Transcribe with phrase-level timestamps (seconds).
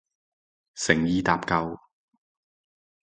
[0.75, 1.77] 誠意搭救